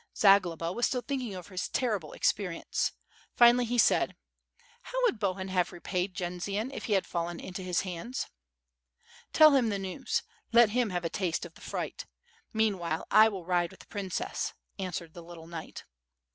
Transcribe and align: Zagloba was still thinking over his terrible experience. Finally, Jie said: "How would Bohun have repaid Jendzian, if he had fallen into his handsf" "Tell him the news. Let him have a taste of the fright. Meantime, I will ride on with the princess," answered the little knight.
Zagloba 0.17 0.71
was 0.71 0.87
still 0.87 1.03
thinking 1.03 1.35
over 1.35 1.53
his 1.53 1.69
terrible 1.69 2.11
experience. 2.13 2.91
Finally, 3.35 3.67
Jie 3.67 3.77
said: 3.79 4.15
"How 4.81 4.99
would 5.03 5.19
Bohun 5.19 5.49
have 5.49 5.71
repaid 5.71 6.15
Jendzian, 6.15 6.71
if 6.73 6.85
he 6.85 6.93
had 6.93 7.05
fallen 7.05 7.39
into 7.39 7.61
his 7.61 7.81
handsf" 7.81 8.25
"Tell 9.31 9.53
him 9.55 9.69
the 9.69 9.77
news. 9.77 10.23
Let 10.51 10.71
him 10.71 10.89
have 10.89 11.05
a 11.05 11.09
taste 11.11 11.45
of 11.45 11.53
the 11.53 11.61
fright. 11.61 12.07
Meantime, 12.51 13.03
I 13.11 13.29
will 13.29 13.45
ride 13.45 13.69
on 13.69 13.73
with 13.73 13.81
the 13.81 13.85
princess," 13.89 14.53
answered 14.79 15.13
the 15.13 15.21
little 15.21 15.45
knight. 15.45 15.83